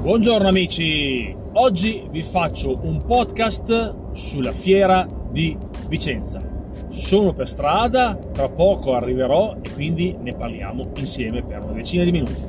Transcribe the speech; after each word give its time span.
Buongiorno 0.00 0.48
amici, 0.48 1.36
oggi 1.52 2.08
vi 2.10 2.22
faccio 2.22 2.78
un 2.84 3.04
podcast 3.04 4.12
sulla 4.12 4.50
fiera 4.50 5.06
di 5.30 5.54
Vicenza. 5.88 6.40
Sono 6.88 7.34
per 7.34 7.46
strada, 7.46 8.16
tra 8.32 8.48
poco 8.48 8.94
arriverò 8.94 9.58
e 9.60 9.70
quindi 9.70 10.16
ne 10.18 10.32
parliamo 10.34 10.90
insieme 10.96 11.42
per 11.42 11.62
una 11.62 11.72
decina 11.72 12.02
di 12.04 12.12
minuti. 12.12 12.42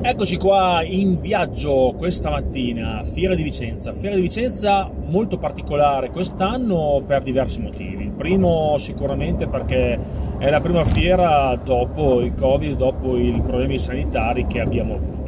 Eccoci 0.00 0.38
qua 0.38 0.82
in 0.82 1.20
viaggio 1.20 1.94
questa 1.94 2.30
mattina, 2.30 3.04
Fiera 3.04 3.34
di 3.34 3.42
Vicenza. 3.42 3.92
Fiera 3.92 4.14
di 4.14 4.22
Vicenza 4.22 4.90
molto 4.90 5.36
particolare 5.36 6.08
quest'anno 6.08 7.02
per 7.06 7.22
diversi 7.22 7.60
motivi. 7.60 8.01
Primo 8.16 8.76
sicuramente 8.78 9.46
perché 9.46 9.98
è 10.38 10.50
la 10.50 10.60
prima 10.60 10.84
fiera 10.84 11.58
dopo 11.62 12.20
il 12.20 12.34
Covid, 12.34 12.76
dopo 12.76 13.16
i 13.16 13.32
problemi 13.44 13.78
sanitari 13.78 14.46
che 14.46 14.60
abbiamo 14.60 14.94
avuto. 14.94 15.20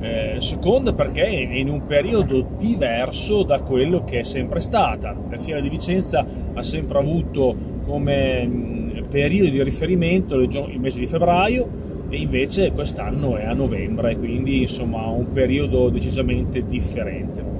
Eh, 0.00 0.36
secondo 0.38 0.92
perché 0.92 1.24
è 1.24 1.54
in 1.54 1.70
un 1.70 1.86
periodo 1.86 2.46
diverso 2.58 3.42
da 3.42 3.60
quello 3.60 4.04
che 4.04 4.20
è 4.20 4.22
sempre 4.22 4.60
stata. 4.60 5.16
La 5.28 5.38
Fiera 5.38 5.60
di 5.60 5.68
Vicenza 5.68 6.24
ha 6.52 6.62
sempre 6.62 6.98
avuto 6.98 7.56
come 7.86 9.02
periodo 9.14 9.50
di 9.50 9.62
riferimento 9.62 10.40
il 10.40 10.80
mese 10.80 10.98
di 10.98 11.06
febbraio 11.06 11.68
e 12.08 12.16
invece 12.16 12.72
quest'anno 12.72 13.36
è 13.36 13.44
a 13.44 13.54
novembre, 13.54 14.16
quindi 14.16 14.62
insomma 14.62 15.06
un 15.06 15.30
periodo 15.30 15.88
decisamente 15.88 16.66
differente. 16.66 17.53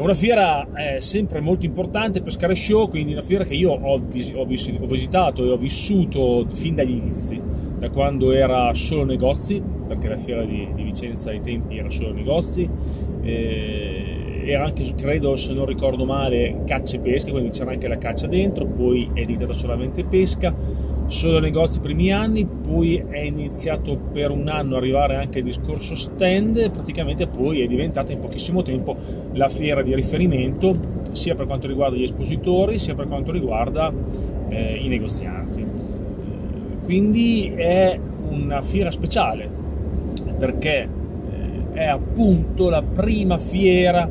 È 0.00 0.02
una 0.02 0.14
fiera 0.14 0.66
eh, 0.72 1.02
sempre 1.02 1.40
molto 1.40 1.66
importante 1.66 2.22
per 2.22 2.32
Scare 2.32 2.54
Show, 2.54 2.88
quindi 2.88 3.12
una 3.12 3.20
fiera 3.20 3.44
che 3.44 3.52
io 3.52 3.72
ho, 3.72 3.98
vis- 3.98 4.32
ho, 4.34 4.46
vis- 4.46 4.72
ho, 4.80 4.86
visitato 4.86 5.44
e 5.44 5.50
ho 5.50 5.58
vissuto 5.58 6.46
fin 6.52 6.74
dagli 6.74 6.92
inizi, 6.92 7.38
da 7.78 7.90
quando 7.90 8.32
era 8.32 8.72
solo 8.72 9.04
negozi, 9.04 9.62
perché 9.86 10.08
la 10.08 10.16
fiera 10.16 10.42
di, 10.42 10.66
di 10.74 10.84
Vicenza 10.84 11.28
ai 11.28 11.42
tempi 11.42 11.76
era 11.76 11.90
solo 11.90 12.14
negozi, 12.14 12.66
eh, 13.20 14.19
era 14.44 14.64
anche, 14.64 14.94
credo, 14.96 15.36
se 15.36 15.52
non 15.52 15.66
ricordo 15.66 16.04
male, 16.04 16.62
caccia 16.64 16.96
e 16.96 17.00
pesca, 17.00 17.30
quindi 17.30 17.50
c'era 17.50 17.70
anche 17.70 17.88
la 17.88 17.98
caccia 17.98 18.26
dentro, 18.26 18.66
poi 18.66 19.10
è 19.12 19.24
diventata 19.24 19.52
solamente 19.54 20.04
pesca 20.04 20.54
solo 21.10 21.40
negozi 21.40 21.78
i 21.78 21.80
primi 21.80 22.12
anni, 22.12 22.46
poi 22.46 23.04
è 23.08 23.18
iniziato 23.18 23.96
per 23.96 24.30
un 24.30 24.46
anno 24.48 24.76
arrivare 24.76 25.16
anche 25.16 25.38
il 25.38 25.44
discorso 25.44 25.96
stand, 25.96 26.70
praticamente 26.70 27.26
poi 27.26 27.62
è 27.62 27.66
diventata 27.66 28.12
in 28.12 28.20
pochissimo 28.20 28.62
tempo 28.62 28.96
la 29.32 29.48
fiera 29.48 29.82
di 29.82 29.94
riferimento 29.94 30.98
sia 31.10 31.34
per 31.34 31.46
quanto 31.46 31.66
riguarda 31.66 31.96
gli 31.96 32.04
espositori 32.04 32.78
sia 32.78 32.94
per 32.94 33.08
quanto 33.08 33.32
riguarda 33.32 33.92
eh, 34.48 34.76
i 34.76 34.86
negozianti. 34.86 35.66
Quindi 36.84 37.52
è 37.56 37.98
una 38.28 38.62
fiera 38.62 38.92
speciale 38.92 39.48
perché 40.38 40.82
eh, 40.82 41.72
è 41.72 41.86
appunto 41.86 42.68
la 42.68 42.82
prima 42.82 43.36
fiera 43.38 44.08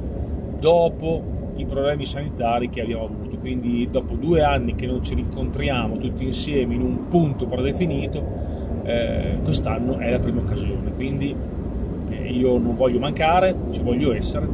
dopo 0.60 1.38
i 1.56 1.66
problemi 1.66 2.06
sanitari 2.06 2.70
che 2.70 2.82
abbiamo 2.82 3.06
avuto. 3.06 3.38
Quindi 3.38 3.88
dopo 3.90 4.14
due 4.16 4.42
anni 4.42 4.76
che 4.76 4.86
non 4.86 5.04
ci 5.04 5.16
rincontriamo 5.16 5.98
tutti 5.98 6.24
insieme 6.24 6.76
in 6.76 6.82
un 6.82 7.08
punto 7.08 7.46
predefinito, 7.46 8.24
eh, 8.84 9.38
quest'anno 9.44 9.98
è 9.98 10.10
la 10.10 10.20
prima 10.20 10.42
occasione. 10.42 10.94
Quindi 10.94 11.36
eh, 12.10 12.30
io 12.32 12.58
non 12.58 12.76
voglio 12.76 13.00
mancare, 13.00 13.56
ci 13.72 13.82
voglio 13.82 14.14
essere. 14.14 14.48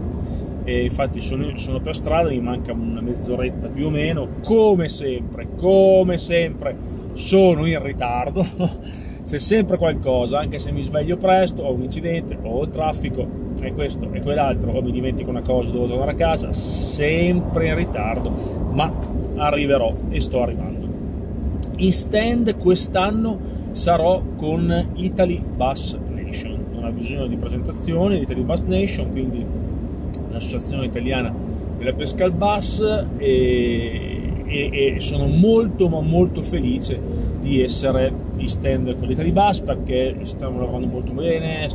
E 0.64 0.84
infatti 0.84 1.22
sono, 1.22 1.58
sono 1.58 1.80
per 1.80 1.96
strada, 1.96 2.30
mi 2.30 2.40
manca 2.40 2.74
una 2.74 3.02
mezz'oretta 3.02 3.68
più 3.68 3.88
o 3.88 3.90
meno, 3.90 4.28
come 4.44 4.88
sempre, 4.88 5.48
come 5.56 6.18
sempre 6.18 6.76
sono 7.14 7.66
in 7.66 7.82
ritardo 7.82 8.44
c'è 9.26 9.40
sempre 9.40 9.78
qualcosa, 9.78 10.40
anche 10.40 10.60
se 10.60 10.72
mi 10.72 10.84
sveglio 10.84 11.18
presto, 11.18 11.64
ho 11.64 11.74
un 11.74 11.82
incidente, 11.82 12.38
ho 12.42 12.62
il 12.62 12.70
traffico, 12.70 13.28
e 13.60 13.74
questo 13.74 14.08
e 14.12 14.22
quell'altro, 14.22 14.72
o 14.72 14.82
mi 14.82 14.92
dimentico 14.92 15.30
una 15.32 15.42
cosa, 15.42 15.72
devo 15.72 15.88
tornare 15.88 16.12
a 16.12 16.16
casa, 16.16 16.54
sempre 16.54 17.68
in 17.68 17.76
ritardo, 17.76 18.32
ma 18.72 18.92
arriverò 19.36 19.94
e 20.10 20.20
sto 20.20 20.42
arrivando. 20.42 20.88
In 21.78 21.92
stand 21.92 22.56
quest'anno 22.58 23.38
sarò 23.72 24.22
con 24.38 24.92
Italy 24.94 25.42
Bus 25.42 25.98
Nation, 26.14 26.66
non 26.72 26.86
ha 26.86 26.92
bisogno 26.92 27.26
di 27.26 27.36
presentazione, 27.36 28.18
Italy 28.18 28.44
Bus 28.44 28.62
Nation, 28.62 29.12
quindi 29.12 29.44
l'associazione 30.30 30.86
italiana 30.86 31.34
della 31.78 31.94
pesca 31.94 32.24
al 32.24 32.32
bus 32.32 32.82
e 33.18 34.15
e, 34.46 34.96
e, 34.96 35.02
sono 35.02 35.28
molto 35.28 35.90
ma 35.90 36.02
molto 36.02 36.42
felice 36.42 37.00
di 37.40 37.62
essere 37.62 38.14
in 38.38 38.48
stand 38.48 38.98
con 38.98 39.08
l'Italy 39.08 39.32
Bus 39.32 39.62
perché 39.62 40.18
stanno 40.24 40.60
lavorando 40.60 40.88
molto 40.88 41.12
bene 41.12 41.68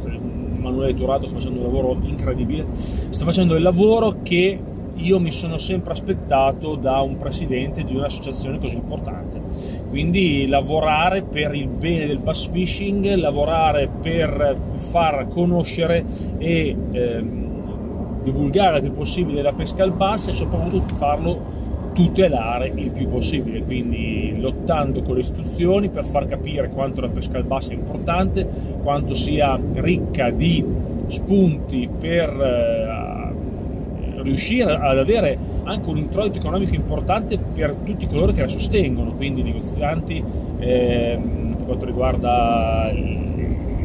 Emanuele 0.60 0.94
Turato 0.94 1.26
sta 1.26 1.34
facendo 1.34 1.59
un 1.59 1.64
lavoro 1.64 1.98
incredibile. 2.03 2.66
Sta 3.10 3.25
facendo 3.25 3.54
il 3.56 3.62
lavoro 3.62 4.19
che 4.22 4.59
io 4.94 5.19
mi 5.19 5.30
sono 5.30 5.56
sempre 5.56 5.92
aspettato 5.92 6.75
da 6.75 7.00
un 7.00 7.16
presidente 7.16 7.84
di 7.84 7.97
un'associazione 7.97 8.59
così 8.59 8.76
importante. 8.76 9.41
Quindi 9.88 10.47
lavorare 10.47 11.22
per 11.22 11.54
il 11.54 11.69
bene 11.69 12.06
del 12.06 12.19
bus 12.19 12.48
fishing 12.48 13.14
lavorare 13.14 13.88
per 13.88 14.56
far 14.76 15.26
conoscere 15.28 16.04
e 16.38 16.76
ehm, 16.91 18.22
divulgare 18.22 18.76
il 18.76 18.82
più 18.82 18.92
possibile 18.92 19.41
la 19.41 19.53
pesca 19.53 19.82
al 19.82 19.92
bus 19.92 20.28
e 20.28 20.32
soprattutto 20.32 20.94
farlo 20.97 21.59
tutelare 21.93 22.73
il 22.75 22.91
più 22.91 23.06
possibile, 23.06 23.62
quindi 23.62 24.37
lottando 24.39 25.03
con 25.03 25.15
le 25.15 25.21
istituzioni 25.21 25.89
per 25.89 26.05
far 26.05 26.27
capire 26.27 26.69
quanto 26.71 27.01
la 27.01 27.09
pesca 27.09 27.37
al 27.37 27.45
basso 27.45 27.71
è 27.71 27.75
importante, 27.75 28.47
quanto 28.83 29.15
sia 29.15 29.59
ricca 29.75 30.31
di 30.31 30.65
spunti 31.09 31.89
per 31.99 32.28
eh, 32.28 34.23
riuscire 34.23 34.73
ad 34.73 34.99
avere 34.99 35.39
anche 35.65 35.89
un 35.89 35.99
introito 35.99 36.39
economico 36.39 36.75
importante 36.75 37.39
per 37.39 37.75
tutti 37.84 38.07
coloro 38.07 38.33
che 38.33 38.43
la 38.43 38.49
sostengono, 38.49 39.12
quindi 39.12 39.43
negozianti 39.43 40.22
eh, 40.59 41.19
per 41.57 41.65
quanto 41.65 41.84
riguarda 41.84 42.91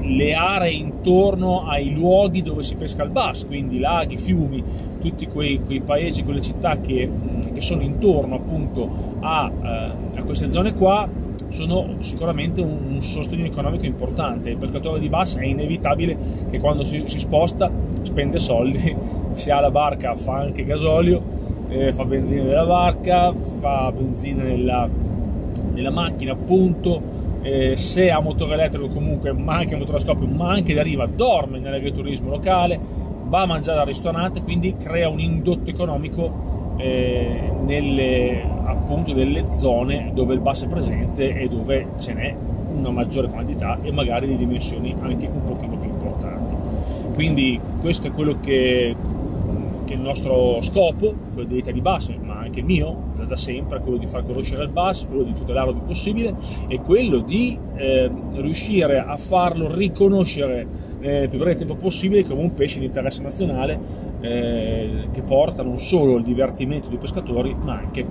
le 0.07 0.33
aree 0.33 0.71
intorno 0.71 1.67
ai 1.67 1.91
luoghi 1.93 2.41
dove 2.41 2.63
si 2.63 2.75
pesca 2.75 3.03
il 3.03 3.09
bass, 3.09 3.45
quindi 3.45 3.79
laghi, 3.79 4.17
fiumi, 4.17 4.63
tutti 4.99 5.27
quei, 5.27 5.61
quei 5.63 5.81
paesi, 5.81 6.23
quelle 6.23 6.41
città 6.41 6.79
che, 6.79 7.09
che, 7.53 7.61
sono 7.61 7.81
intorno 7.81 8.35
appunto 8.35 9.17
a, 9.19 9.51
eh, 9.63 10.19
a, 10.19 10.23
queste 10.23 10.49
zone 10.49 10.73
qua 10.73 11.07
sono 11.49 11.95
sicuramente 11.99 12.61
un, 12.61 12.77
un, 12.87 13.01
sostegno 13.01 13.45
economico 13.45 13.85
importante. 13.85 14.49
Il 14.49 14.57
pescatore 14.57 14.99
di 14.99 15.09
bass 15.09 15.37
è 15.37 15.45
inevitabile 15.45 16.17
che 16.49 16.59
quando 16.59 16.83
si, 16.83 17.03
si 17.07 17.19
sposta 17.19 17.71
spende 18.01 18.39
soldi, 18.39 18.95
si 19.33 19.49
ha 19.49 19.59
la 19.59 19.71
barca 19.71 20.15
fa 20.15 20.37
anche 20.37 20.65
gasolio, 20.65 21.21
eh, 21.69 21.93
fa 21.93 22.05
benzina 22.05 22.43
nella 22.43 22.65
barca, 22.65 23.33
fa 23.59 23.91
benzina 23.91 24.43
nella, 24.43 24.87
nella 25.73 25.91
macchina 25.91 26.33
appunto 26.33 27.23
eh, 27.45 27.77
se 27.77 28.09
ha 28.09 28.19
motore 28.19 28.55
elettrico 28.55 28.87
comunque, 28.87 29.31
ma 29.31 29.57
anche 29.57 29.75
motore 29.75 29.99
a 29.99 30.01
scoppio, 30.01 30.25
ma 30.25 30.49
anche 30.49 30.73
da 30.73 30.81
riva, 30.81 31.05
dorme 31.05 31.59
nell'agriturismo 31.59 32.31
locale, 32.31 32.79
va 33.25 33.41
a 33.41 33.45
mangiare 33.45 33.79
al 33.81 33.85
ristorante, 33.85 34.41
quindi 34.41 34.75
crea 34.75 35.09
un 35.09 35.19
indotto 35.19 35.69
economico 35.69 36.73
eh, 36.77 37.51
nelle, 37.63 38.43
appunto 38.65 39.13
delle 39.13 39.45
zone 39.49 40.11
dove 40.15 40.33
il 40.33 40.39
bus 40.39 40.63
è 40.63 40.67
presente 40.67 41.35
e 41.35 41.47
dove 41.47 41.89
ce 41.99 42.13
n'è 42.13 42.35
una 42.73 42.89
maggiore 42.89 43.27
quantità 43.27 43.77
e 43.83 43.91
magari 43.91 44.25
di 44.25 44.37
dimensioni 44.37 44.95
anche 44.99 45.27
un 45.27 45.43
pochino 45.43 45.77
più 45.77 45.89
importanti. 45.89 46.55
Quindi 47.13 47.59
questo 47.79 48.07
è 48.07 48.11
quello 48.11 48.39
che 48.39 48.95
che 49.85 49.93
il 49.93 50.01
nostro 50.01 50.61
scopo, 50.61 51.13
quello 51.33 51.47
di 51.47 51.81
base, 51.81 52.17
ma 52.19 52.39
anche 52.39 52.59
il 52.59 52.65
mio, 52.65 53.04
da 53.25 53.35
sempre, 53.35 53.79
quello 53.79 53.97
di 53.97 54.07
far 54.07 54.23
conoscere 54.23 54.63
il 54.63 54.69
bus, 54.69 55.05
quello 55.07 55.23
di 55.23 55.33
tutelarlo 55.33 55.71
il 55.71 55.77
più 55.77 55.87
possibile, 55.87 56.35
è 56.67 56.79
quello 56.81 57.19
di 57.19 57.57
eh, 57.75 58.11
riuscire 58.33 58.99
a 58.99 59.17
farlo 59.17 59.73
riconoscere 59.73 60.67
eh, 60.99 61.23
il 61.23 61.29
più 61.29 61.37
breve 61.37 61.55
tempo 61.55 61.75
possibile 61.75 62.23
come 62.23 62.41
un 62.41 62.53
pesce 62.53 62.79
di 62.79 62.85
interesse 62.85 63.21
nazionale 63.21 63.79
eh, 64.21 65.07
che 65.11 65.21
porta 65.21 65.63
non 65.63 65.77
solo 65.77 66.17
il 66.17 66.23
divertimento 66.23 66.89
dei 66.89 66.97
pescatori, 66.97 67.53
ma 67.53 67.73
anche 67.73 68.05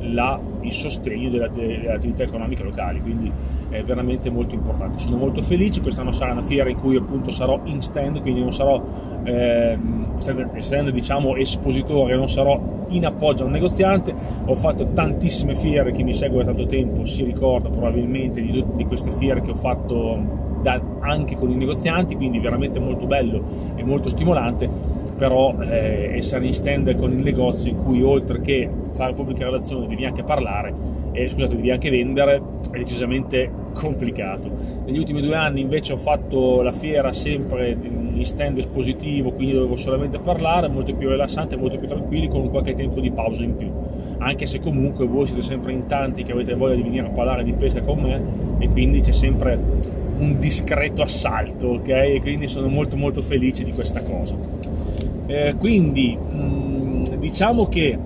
la, 0.00 0.38
il 0.60 0.72
sostegno 0.72 1.30
della, 1.30 1.48
delle 1.48 1.90
attività 1.92 2.22
economiche 2.22 2.62
locali, 2.62 3.00
quindi 3.00 3.30
è 3.68 3.82
veramente 3.82 4.30
molto 4.30 4.54
importante. 4.54 4.98
Sono 4.98 5.16
molto 5.16 5.42
felice, 5.42 5.80
quest'anno 5.80 6.12
sarà 6.12 6.32
una 6.32 6.42
fiera 6.42 6.70
in 6.70 6.76
cui 6.76 6.96
appunto 6.96 7.30
sarò 7.30 7.60
in 7.64 7.80
stand, 7.82 8.20
quindi 8.20 8.40
non 8.40 8.52
sarò 8.52 8.82
eh, 9.24 9.78
stand, 10.18 10.58
stand 10.58 10.90
diciamo 10.90 11.36
espositore, 11.36 12.16
non 12.16 12.28
sarò 12.28 12.60
in 12.88 13.04
appoggio 13.04 13.42
a 13.42 13.46
un 13.46 13.52
negoziante, 13.52 14.14
ho 14.44 14.54
fatto 14.54 14.88
tantissime 14.92 15.54
fiere, 15.54 15.92
chi 15.92 16.02
mi 16.02 16.14
segue 16.14 16.38
da 16.38 16.52
tanto 16.52 16.66
tempo 16.66 17.04
si 17.06 17.22
ricorda 17.24 17.68
probabilmente 17.68 18.40
di, 18.40 18.64
di 18.74 18.84
queste 18.86 19.10
fiere 19.12 19.40
che 19.40 19.50
ho 19.50 19.56
fatto 19.56 20.46
da, 20.62 20.80
anche 21.00 21.36
con 21.36 21.50
i 21.50 21.54
negozianti, 21.54 22.14
quindi 22.16 22.38
veramente 22.38 22.78
molto 22.78 23.06
bello 23.06 23.42
e 23.76 23.84
molto 23.84 24.08
stimolante, 24.08 24.68
però 25.16 25.54
eh, 25.60 26.16
essere 26.16 26.46
in 26.46 26.54
stand 26.54 26.94
con 26.96 27.12
il 27.12 27.22
negozio 27.22 27.70
in 27.70 27.76
cui 27.76 28.02
oltre 28.02 28.40
che 28.40 28.68
fare 28.92 29.14
pubblica 29.14 29.44
relazione 29.44 29.86
devi 29.86 30.04
anche 30.04 30.22
parlare, 30.22 30.74
e 31.12 31.28
scusate, 31.28 31.56
devi 31.56 31.70
anche 31.70 31.90
vendere, 31.90 32.40
è 32.70 32.78
decisamente 32.78 33.50
complicato. 33.72 34.50
Negli 34.84 34.98
ultimi 34.98 35.20
due 35.20 35.36
anni 35.36 35.60
invece 35.60 35.92
ho 35.92 35.96
fatto 35.96 36.62
la 36.62 36.72
fiera 36.72 37.12
sempre 37.12 37.76
in 38.18 38.24
stand 38.24 38.58
espositivo, 38.58 39.30
quindi 39.30 39.54
dovevo 39.54 39.76
solamente 39.76 40.18
parlare, 40.18 40.68
molto 40.68 40.92
più 40.94 41.08
rilassante, 41.08 41.56
molto 41.56 41.78
più 41.78 41.86
tranquilli, 41.86 42.28
con 42.28 42.48
qualche 42.50 42.74
tempo 42.74 43.00
di 43.00 43.10
pausa 43.10 43.42
in 43.44 43.56
più. 43.56 43.70
Anche 44.18 44.46
se 44.46 44.60
comunque 44.60 45.06
voi 45.06 45.26
siete 45.26 45.42
sempre 45.42 45.72
in 45.72 45.86
tanti 45.86 46.22
che 46.24 46.32
avete 46.32 46.54
voglia 46.54 46.74
di 46.74 46.82
venire 46.82 47.06
a 47.06 47.10
parlare 47.10 47.44
di 47.44 47.52
pesca 47.52 47.80
con 47.82 48.00
me 48.00 48.20
e 48.58 48.68
quindi 48.68 49.00
c'è 49.00 49.12
sempre 49.12 49.58
un 50.18 50.38
discreto 50.38 51.02
assalto, 51.02 51.68
ok? 51.68 51.88
E 51.88 52.18
quindi 52.20 52.48
sono 52.48 52.68
molto 52.68 52.96
molto 52.96 53.22
felice 53.22 53.64
di 53.64 53.72
questa 53.72 54.02
cosa. 54.02 54.36
Eh, 55.26 55.54
quindi 55.58 56.16
mm, 56.16 57.04
diciamo 57.18 57.66
che 57.66 57.98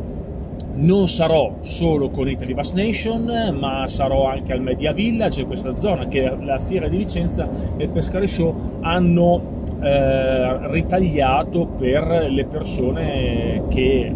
non 0.75 1.09
sarò 1.09 1.57
solo 1.61 2.09
con 2.09 2.29
Italy 2.29 2.55
Bass 2.55 2.73
Nation, 2.73 3.57
ma 3.59 3.87
sarò 3.89 4.27
anche 4.27 4.53
al 4.53 4.61
Media 4.61 4.93
Village, 4.93 5.45
questa 5.45 5.77
zona 5.77 6.07
che 6.07 6.35
la 6.41 6.59
Fiera 6.59 6.89
di 6.89 6.97
Vicenza 6.97 7.49
e 7.77 7.85
il 7.85 7.91
Pescare 7.91 8.27
Show 8.27 8.79
hanno 8.81 9.61
eh, 9.81 10.71
ritagliato 10.71 11.67
per 11.67 12.27
le 12.31 12.45
persone 12.47 13.65
che 13.69 14.13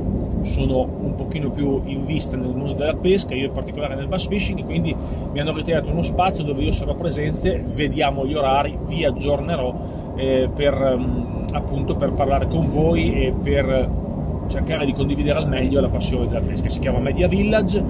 sono 0.47 0.81
un 0.83 1.15
pochino 1.15 1.51
più 1.51 1.83
in 1.85 2.05
vista 2.05 2.37
nel 2.37 2.55
mondo 2.55 2.73
della 2.73 2.95
pesca, 2.95 3.35
io 3.35 3.47
in 3.47 3.53
particolare 3.53 3.95
nel 3.95 4.09
bass 4.09 4.27
fishing, 4.27 4.65
quindi 4.65 4.95
mi 5.33 5.41
hanno 5.41 5.53
ritagliato 5.53 5.91
uno 5.91 6.03
spazio 6.03 6.45
dove 6.45 6.63
io 6.63 6.73
sarò 6.73 6.95
presente, 6.95 7.63
vediamo 7.67 8.27
gli 8.27 8.35
orari, 8.35 8.79
vi 8.87 9.05
aggiornerò 9.05 10.15
eh, 10.17 10.49
per, 10.55 10.97
mm, 10.99 11.47
appunto 11.53 11.97
per 11.97 12.13
parlare 12.13 12.47
con 12.47 12.71
voi 12.71 13.27
e 13.27 13.33
per 13.33 14.05
cercare 14.49 14.87
di 14.87 14.93
condividere 14.93 15.39
al 15.39 15.49
meglio 15.49 15.81
la 15.81 15.89
passione 15.89 16.29
della 16.29 16.41
pesca. 16.41 16.69
Si 16.69 16.79
chiama 16.79 16.99
Media 16.99 17.29
Village, 17.29 17.83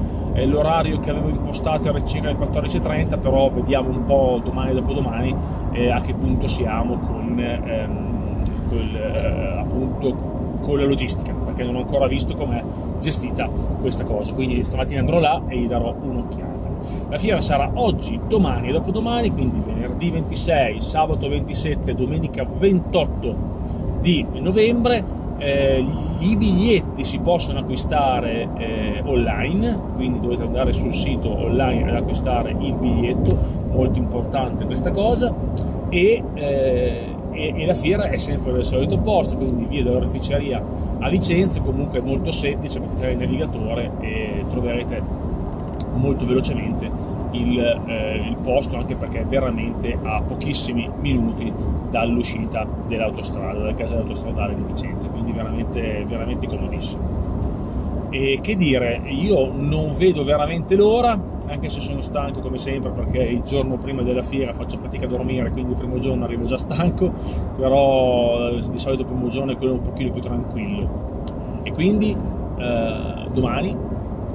l'orario 0.44 1.00
che 1.00 1.10
avevo 1.10 1.28
impostato 1.28 1.88
era 1.88 2.02
circa 2.02 2.28
le 2.28 2.36
14.30, 2.36 3.20
però 3.20 3.50
vediamo 3.50 3.90
un 3.90 4.04
po' 4.04 4.40
domani 4.42 4.70
e 4.70 4.74
dopodomani 4.74 5.34
eh, 5.72 5.90
a 5.90 6.00
che 6.00 6.14
punto 6.14 6.46
siamo 6.46 6.98
con, 6.98 7.38
ehm, 7.38 8.42
quel, 8.68 8.96
eh, 8.96 9.58
appunto, 9.58 10.35
con 10.60 10.78
la 10.78 10.84
logistica, 10.84 11.32
perché 11.32 11.64
non 11.64 11.76
ho 11.76 11.80
ancora 11.80 12.06
visto 12.06 12.34
com'è 12.34 12.62
gestita 13.00 13.48
questa 13.80 14.04
cosa. 14.04 14.32
Quindi 14.32 14.64
stamattina 14.64 15.00
andrò 15.00 15.18
là 15.18 15.42
e 15.48 15.58
gli 15.58 15.66
darò 15.66 15.94
un'occhiata. 16.00 16.54
La 17.08 17.18
fiera 17.18 17.40
sarà 17.40 17.70
oggi, 17.74 18.18
domani 18.28 18.68
e 18.68 18.72
dopodomani, 18.72 19.30
quindi 19.30 19.60
venerdì 19.64 20.10
26, 20.10 20.80
sabato 20.80 21.28
27, 21.28 21.94
domenica 21.94 22.44
28 22.44 23.54
di 24.00 24.24
novembre 24.34 25.16
eh, 25.38 25.84
i 26.18 26.36
biglietti 26.36 27.04
si 27.04 27.18
possono 27.18 27.58
acquistare 27.58 28.48
eh, 28.56 29.02
online, 29.04 29.78
quindi 29.94 30.20
dovete 30.20 30.42
andare 30.42 30.72
sul 30.72 30.94
sito 30.94 31.30
online 31.30 31.90
ad 31.90 31.96
acquistare 31.96 32.56
il 32.58 32.74
biglietto, 32.74 33.36
molto 33.70 33.98
importante 33.98 34.64
questa 34.64 34.90
cosa, 34.90 35.34
e, 35.88 36.22
eh, 36.34 37.14
e, 37.36 37.54
e 37.54 37.66
la 37.66 37.74
fiera 37.74 38.08
è 38.08 38.16
sempre 38.16 38.52
nel 38.52 38.64
solito 38.64 38.98
posto, 38.98 39.36
quindi 39.36 39.66
via 39.66 39.82
dell'oreficeria 39.82 40.62
a 40.98 41.08
Vicenza, 41.08 41.60
comunque 41.60 41.98
è 41.98 42.02
molto 42.02 42.32
semplice, 42.32 42.80
mettete 42.80 43.10
il 43.10 43.18
navigatore 43.18 43.90
e 44.00 44.44
troverete 44.48 45.02
molto 45.94 46.26
velocemente 46.26 46.90
il, 47.32 47.58
eh, 47.86 48.16
il, 48.28 48.36
posto 48.42 48.76
anche 48.76 48.94
perché 48.94 49.20
è 49.20 49.24
veramente 49.24 49.96
a 50.02 50.22
pochissimi 50.22 50.88
minuti 51.00 51.52
dall'uscita 51.90 52.66
dell'autostrada, 52.86 53.58
dalla 53.58 53.74
casa 53.74 53.96
autostradale 53.96 54.54
di 54.54 54.62
Vicenza, 54.62 55.08
quindi 55.08 55.32
veramente, 55.32 56.04
veramente 56.06 56.46
comodissimo. 56.46 57.34
E 58.10 58.38
che 58.40 58.56
dire, 58.56 59.02
io 59.04 59.50
non 59.54 59.94
vedo 59.96 60.24
veramente 60.24 60.76
l'ora, 60.76 61.18
anche 61.48 61.70
se 61.70 61.80
sono 61.80 62.00
stanco 62.00 62.40
come 62.40 62.58
sempre 62.58 62.90
perché 62.90 63.22
il 63.22 63.42
giorno 63.42 63.76
prima 63.76 64.02
della 64.02 64.22
fiera 64.22 64.52
faccio 64.52 64.78
fatica 64.78 65.06
a 65.06 65.08
dormire, 65.08 65.50
quindi 65.50 65.72
il 65.72 65.78
primo 65.78 65.98
giorno 65.98 66.24
arrivo 66.24 66.44
già 66.46 66.58
stanco, 66.58 67.12
però 67.56 68.50
eh, 68.50 68.62
di 68.68 68.78
solito 68.78 69.02
il 69.02 69.08
primo 69.08 69.28
giorno 69.28 69.52
è 69.52 69.56
quello 69.56 69.74
un 69.74 69.82
pochino 69.82 70.10
più 70.12 70.20
tranquillo. 70.20 71.14
E 71.62 71.72
quindi 71.72 72.16
eh, 72.58 73.28
domani 73.32 73.85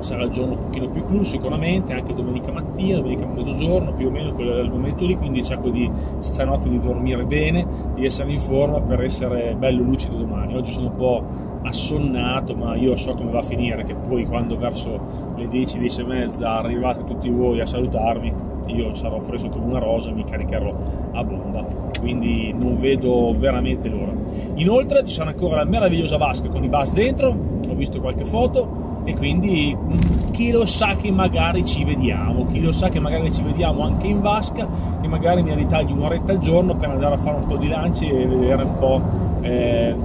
sarà 0.02 0.24
il 0.24 0.32
giorno 0.32 0.54
un 0.54 0.60
pochino 0.60 0.90
più 0.90 1.06
clou 1.06 1.24
sicuramente, 1.24 1.94
anche 1.94 2.14
domenica 2.14 2.52
mattina, 2.52 2.98
domenica 2.98 3.26
mezzogiorno, 3.26 3.94
più 3.94 4.08
o 4.08 4.12
meno 4.12 4.34
quello 4.34 4.58
è 4.58 4.62
il 4.62 4.70
momento 4.70 5.06
lì, 5.06 5.16
quindi 5.16 5.44
cerco 5.44 5.70
di 5.70 5.90
stanotte 6.20 6.70
di 6.70 6.80
dormire 6.80 7.26
bene, 7.26 7.66
di 7.96 8.06
essere 8.06 8.32
in 8.32 8.40
forma 8.40 8.80
per 8.82 9.02
essere 9.02 9.56
bello 9.58 9.84
lucido 9.84 10.18
domani. 10.18 10.56
Oggi 10.56 10.72
sono 10.72 10.88
un 10.88 10.96
po' 10.96 11.24
assonnato, 11.64 12.56
ma 12.56 12.76
io 12.76 12.96
so 12.96 13.14
come 13.14 13.32
va 13.32 13.40
a 13.40 13.44
finire, 13.44 13.84
che 13.84 13.96
poi 13.96 14.26
quando 14.26 14.58
verso 14.58 15.00
le 15.36 15.48
10, 15.48 15.80
10 15.80 16.02
e 16.02 16.04
mezza 16.04 16.58
arrivate 16.58 17.04
tutti 17.04 17.30
voi 17.30 17.60
a 17.62 17.66
salutarmi, 17.66 18.34
io 18.68 18.94
sarò 18.96 19.20
fresco 19.20 19.50
come 19.50 19.66
una 19.66 19.80
rosa 19.80 20.10
e 20.10 20.14
mi 20.14 20.24
caricherò 20.24 20.74
a 21.12 21.24
bomba. 21.24 21.66
Quindi 22.00 22.52
non 22.52 22.80
vedo 22.80 23.32
veramente 23.38 23.88
l'ora. 23.88 24.12
Inoltre 24.56 25.06
ci 25.06 25.14
sarà 25.14 25.30
ancora 25.30 25.58
la 25.58 25.66
meravigliosa 25.66 26.18
vasca 26.18 26.50
con 26.50 26.64
i 26.64 26.68
bus 26.68 26.94
dentro, 26.94 27.30
ho 27.70 27.76
visto 27.76 28.02
qualche 28.02 28.26
foto 28.26 28.81
e 29.04 29.16
quindi 29.16 29.76
mm, 29.76 30.32
chi 30.32 30.52
lo 30.52 30.66
sa 30.66 30.96
che 30.96 31.12
magari 31.12 31.66
ci 31.66 31.84
vediamo, 31.84 32.46
chi 32.48 32.62
lo 32.62 32.72
sa 32.72 32.90
che 32.90 33.00
magari 33.00 33.32
ci 33.32 33.42
vediamo 33.42 33.84
anche 33.84 34.08
in 34.08 34.22
vasca 34.22 34.68
e 35.02 35.08
magari 35.08 35.44
mi 35.44 35.54
ritagli 35.54 35.92
un'oretta 35.92 36.34
al 36.34 36.40
giorno 36.40 36.76
per 36.76 36.90
andare 36.90 37.16
a 37.16 37.18
fare 37.18 37.38
un 37.38 37.46
po' 37.46 37.58
di 37.58 37.68
lanci 37.68 38.08
e 38.08 38.28
vedere 38.28 38.64
un 38.64 38.78
po' 38.78 39.02
eh, 39.42 39.96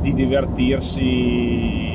di 0.00 0.12
divertirsi 0.12 1.89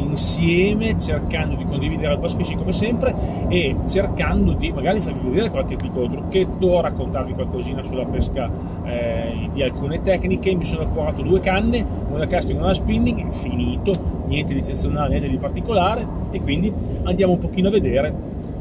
insieme 0.00 0.98
cercando 0.98 1.54
di 1.54 1.64
condividere 1.64 2.14
il 2.14 2.18
bass 2.18 2.34
fishing 2.34 2.58
come 2.58 2.72
sempre 2.72 3.14
e 3.48 3.76
cercando 3.86 4.52
di 4.52 4.72
magari 4.72 5.00
farvi 5.00 5.28
vedere 5.28 5.50
qualche 5.50 5.76
piccolo 5.76 6.08
trucchetto, 6.08 6.80
raccontarvi 6.80 7.34
qualcosina 7.34 7.82
sulla 7.82 8.04
pesca 8.04 8.50
eh, 8.84 9.48
di 9.52 9.62
alcune 9.62 10.02
tecniche. 10.02 10.54
Mi 10.54 10.64
sono 10.64 10.88
portato 10.88 11.22
due 11.22 11.40
canne, 11.40 11.84
una 12.10 12.26
casting 12.26 12.58
e 12.58 12.62
una 12.62 12.74
spinning, 12.74 13.30
finito, 13.30 13.92
niente 14.26 14.52
di 14.52 14.60
eccezionale, 14.60 15.10
niente 15.10 15.28
di 15.28 15.38
particolare 15.38 16.06
e 16.30 16.40
quindi 16.40 16.72
andiamo 17.02 17.32
un 17.34 17.38
pochino 17.38 17.68
a 17.68 17.70
vedere 17.70 18.14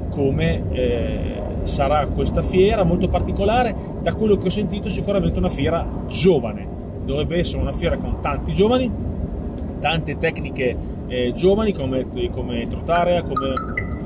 come 0.10 0.64
eh, 0.72 1.42
sarà 1.64 2.08
questa 2.08 2.42
fiera 2.42 2.84
molto 2.84 3.08
particolare. 3.08 3.76
Da 4.02 4.14
quello 4.14 4.38
che 4.38 4.48
ho 4.48 4.52
sentito 4.52 4.90
sicuramente 4.90 5.38
una 5.38 5.50
fiera 5.50 5.86
giovane, 6.08 6.68
dovrebbe 7.06 7.38
essere 7.38 7.62
una 7.62 7.74
fiera 7.74 7.98
con 7.98 8.18
tanti 8.22 8.54
giovani, 8.54 8.92
tante 9.80 10.18
tecniche 10.18 10.76
eh, 11.08 11.34
giovani 11.34 11.74
come, 11.74 12.08
come 12.32 12.68
trotarea, 12.68 13.24
come, 13.24 13.54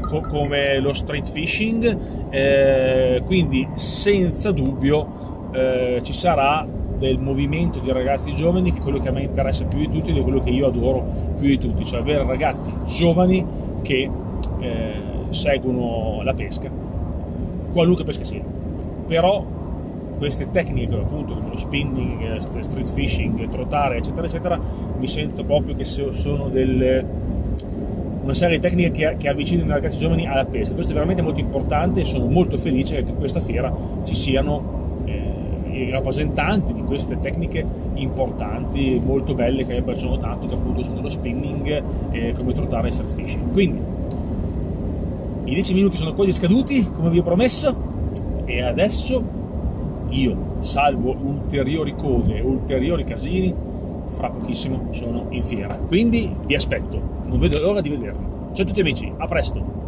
co, 0.02 0.22
come, 0.22 0.80
lo 0.80 0.94
street 0.94 1.30
fishing, 1.30 2.30
eh, 2.30 3.22
quindi 3.26 3.68
senza 3.76 4.52
dubbio 4.52 5.50
eh, 5.52 6.00
ci 6.04 6.14
sarà 6.14 6.66
del 6.98 7.20
movimento 7.20 7.80
di 7.80 7.92
ragazzi 7.92 8.34
giovani 8.34 8.72
che 8.72 8.80
è 8.80 8.82
quello 8.82 9.00
che 9.00 9.10
a 9.10 9.12
me 9.12 9.24
interessa 9.24 9.66
più 9.66 9.80
di 9.80 9.90
tutti 9.90 10.12
ed 10.12 10.18
è 10.18 10.22
quello 10.22 10.40
che 10.40 10.50
io 10.50 10.68
adoro 10.68 11.04
più 11.38 11.48
di 11.48 11.58
tutti, 11.58 11.84
cioè 11.84 12.00
avere 12.00 12.26
ragazzi 12.26 12.72
giovani 12.86 13.46
che 13.82 14.10
eh, 14.60 15.02
seguono 15.30 16.22
la 16.24 16.34
pesca, 16.34 16.70
qualunque 17.72 18.06
pesca 18.06 18.24
sia. 18.24 18.44
Però 19.06 19.44
queste 20.24 20.50
tecniche 20.52 20.96
appunto 20.96 21.34
come 21.34 21.50
lo 21.50 21.58
spinning, 21.58 22.22
eh, 22.22 22.42
street 22.42 22.90
fishing, 22.94 23.50
trotare 23.50 23.98
eccetera 23.98 24.26
eccetera 24.26 24.58
mi 24.98 25.06
sento 25.06 25.44
proprio 25.44 25.76
che 25.76 25.84
sono 25.84 26.48
delle, 26.48 27.06
una 28.22 28.34
serie 28.34 28.56
di 28.56 28.62
tecniche 28.62 28.92
che, 28.92 29.16
che 29.18 29.28
avvicinano 29.28 29.72
i 29.72 29.74
ragazzi 29.74 30.00
giovani 30.00 30.26
alla 30.26 30.46
pesca. 30.46 30.74
Questo 30.74 30.92
è 30.92 30.96
veramente 30.96 31.22
molto 31.22 31.42
importante 31.42 32.00
e 32.00 32.06
sono 32.06 32.28
molto 32.28 32.56
felice 32.56 33.04
che 33.04 33.10
in 33.10 33.18
questa 33.18 33.42
fiera 33.42 33.76
ci 34.04 34.14
siano 34.14 35.02
eh, 35.04 35.72
i 35.72 35.90
rappresentanti 35.90 36.72
di 36.72 36.84
queste 36.84 37.20
tecniche 37.20 37.66
importanti 37.96 39.02
molto 39.04 39.34
belle 39.34 39.66
che 39.66 39.74
mi 39.74 39.82
piacciono 39.82 40.18
tanto 40.20 40.48
che 40.48 40.54
appunto 40.54 40.84
sono 40.84 41.02
lo 41.02 41.10
spinning 41.10 41.84
e 42.12 42.32
come 42.32 42.54
trotare 42.54 42.88
e 42.88 42.92
street 42.94 43.12
fishing. 43.12 43.52
Quindi 43.52 43.82
i 45.44 45.54
10 45.54 45.74
minuti 45.74 45.98
sono 45.98 46.14
quasi 46.14 46.32
scaduti 46.32 46.90
come 46.94 47.10
vi 47.10 47.20
ho 47.20 47.24
promesso 47.24 47.76
e 48.46 48.62
adesso 48.62 49.42
io, 50.14 50.58
salvo 50.60 51.16
ulteriori 51.16 51.96
code 51.96 52.40
ulteriori 52.40 53.04
casini, 53.04 53.54
fra 54.08 54.30
pochissimo 54.30 54.88
sono 54.92 55.26
in 55.30 55.44
fiera. 55.44 55.76
Quindi 55.76 56.34
vi 56.46 56.56
aspetto, 56.56 57.02
non 57.26 57.40
vedo 57.40 57.60
l'ora 57.60 57.82
di 57.82 57.90
vedervi. 57.90 58.26
Ciao 58.54 58.64
a 58.64 58.68
tutti 58.68 58.80
amici, 58.80 59.12
a 59.18 59.26
presto! 59.26 59.83